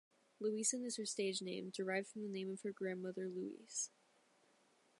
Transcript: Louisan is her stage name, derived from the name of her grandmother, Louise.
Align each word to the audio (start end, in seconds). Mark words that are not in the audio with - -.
Louisan 0.41 0.83
is 0.83 0.97
her 0.97 1.05
stage 1.05 1.43
name, 1.43 1.69
derived 1.69 2.07
from 2.07 2.23
the 2.23 2.33
name 2.35 2.49
of 2.51 2.63
her 2.63 2.71
grandmother, 2.71 3.29
Louise. 3.29 3.91